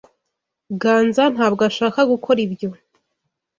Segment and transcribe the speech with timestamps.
[0.81, 2.69] Ganza ntabwo ashaka gukora ibyo.